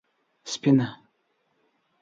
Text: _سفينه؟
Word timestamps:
_سفينه؟ 0.51 0.87